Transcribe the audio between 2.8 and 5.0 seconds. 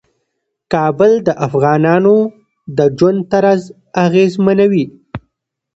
ژوند طرز اغېزمنوي.